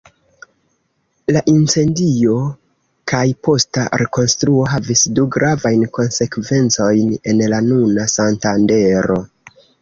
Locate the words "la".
1.35-1.41, 7.53-7.61